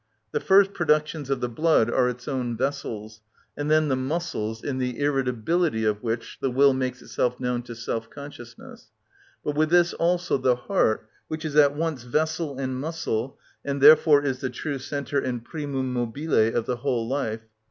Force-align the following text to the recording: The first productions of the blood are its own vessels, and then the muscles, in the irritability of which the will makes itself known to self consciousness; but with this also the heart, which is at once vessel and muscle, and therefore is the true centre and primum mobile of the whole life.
The 0.31 0.39
first 0.39 0.73
productions 0.73 1.29
of 1.29 1.41
the 1.41 1.47
blood 1.47 1.87
are 1.87 2.09
its 2.09 2.27
own 2.27 2.57
vessels, 2.57 3.21
and 3.55 3.69
then 3.69 3.87
the 3.87 3.95
muscles, 3.95 4.63
in 4.63 4.79
the 4.79 4.99
irritability 4.99 5.85
of 5.85 6.01
which 6.01 6.39
the 6.41 6.49
will 6.49 6.73
makes 6.73 7.03
itself 7.03 7.39
known 7.39 7.61
to 7.61 7.75
self 7.75 8.09
consciousness; 8.09 8.89
but 9.43 9.55
with 9.55 9.69
this 9.69 9.93
also 9.93 10.39
the 10.39 10.55
heart, 10.55 11.07
which 11.27 11.45
is 11.45 11.55
at 11.55 11.75
once 11.75 12.01
vessel 12.01 12.57
and 12.57 12.77
muscle, 12.79 13.37
and 13.63 13.79
therefore 13.79 14.23
is 14.23 14.39
the 14.39 14.49
true 14.49 14.79
centre 14.79 15.19
and 15.19 15.45
primum 15.45 15.93
mobile 15.93 16.47
of 16.57 16.65
the 16.65 16.77
whole 16.77 17.07
life. 17.07 17.41